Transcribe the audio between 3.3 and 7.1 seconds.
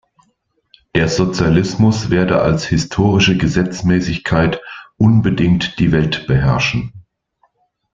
Gesetzmäßigkeit unbedingt die Welt beherrschen.